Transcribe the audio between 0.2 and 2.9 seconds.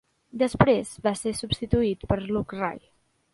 Després va ser substituït per Luke Ray.